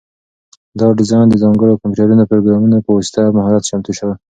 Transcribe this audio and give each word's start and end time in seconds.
دا 0.79 0.87
ډیزاین 0.99 1.25
د 1.29 1.35
ځانګړو 1.43 1.79
کمپیوټري 1.81 2.25
پروګرامونو 2.31 2.77
په 2.85 2.91
واسطه 2.97 3.19
په 3.25 3.31
مهارت 3.37 3.63
چمتو 3.69 3.91
شوی. 3.99 4.15